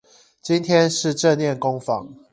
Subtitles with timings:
[0.41, 2.15] 今天是正念工坊